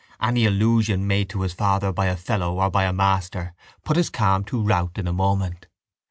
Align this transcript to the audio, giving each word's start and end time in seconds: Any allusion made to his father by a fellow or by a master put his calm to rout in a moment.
Any 0.19 0.47
allusion 0.47 1.05
made 1.05 1.29
to 1.29 1.41
his 1.41 1.53
father 1.53 1.93
by 1.93 2.07
a 2.07 2.15
fellow 2.17 2.59
or 2.59 2.71
by 2.71 2.85
a 2.85 2.91
master 2.91 3.53
put 3.83 3.97
his 3.97 4.09
calm 4.09 4.43
to 4.45 4.59
rout 4.59 4.97
in 4.97 5.05
a 5.05 5.13
moment. 5.13 5.67